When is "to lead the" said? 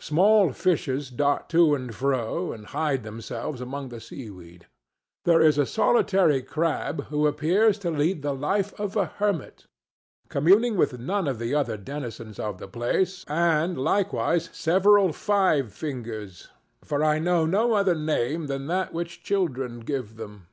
7.80-8.34